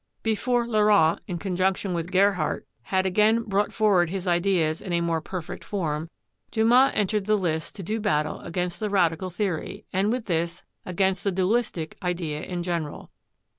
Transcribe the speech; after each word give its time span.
Before 0.23 0.65
Laurent, 0.65 1.19
in 1.27 1.37
conjunction 1.37 1.93
with 1.93 2.11
Gerhardt, 2.11 2.65
had 2.81 3.05
again 3.05 3.43
brought 3.43 3.71
forward 3.71 4.09
his 4.09 4.25
ideas 4.27 4.81
in 4.81 4.91
a 4.93 4.99
more 4.99 5.21
perfect 5.21 5.63
form, 5.63 6.09
Dumas 6.49 6.91
entered 6.95 7.27
the 7.27 7.37
lists 7.37 7.71
to 7.73 7.83
do 7.83 7.99
battle 7.99 8.39
against 8.39 8.79
the 8.79 8.89
radical 8.89 9.29
theory, 9.29 9.85
and, 9.93 10.11
with 10.11 10.25
this, 10.25 10.63
against 10.87 11.23
the 11.23 11.31
dualistic 11.31 11.97
idea 12.01 12.41
in 12.41 12.63
general. 12.63 13.11